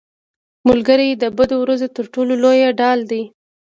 ملګری 0.67 1.09
د 1.13 1.23
بدو 1.37 1.57
ورځو 1.61 1.87
تر 1.95 2.05
ټولو 2.13 2.33
لویه 2.43 2.69
ډال 2.79 2.99
دی 3.11 3.23